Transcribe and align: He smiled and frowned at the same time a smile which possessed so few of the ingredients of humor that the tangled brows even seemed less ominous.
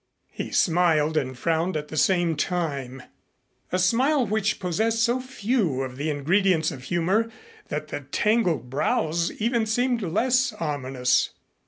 He 0.31 0.49
smiled 0.49 1.15
and 1.15 1.37
frowned 1.37 1.77
at 1.77 1.89
the 1.89 1.95
same 1.95 2.35
time 2.35 3.03
a 3.71 3.77
smile 3.77 4.25
which 4.25 4.59
possessed 4.59 5.03
so 5.03 5.19
few 5.21 5.83
of 5.83 5.95
the 5.95 6.09
ingredients 6.09 6.71
of 6.71 6.85
humor 6.85 7.29
that 7.67 7.89
the 7.89 8.01
tangled 8.01 8.67
brows 8.71 9.31
even 9.33 9.67
seemed 9.67 10.01
less 10.01 10.53
ominous. 10.53 11.29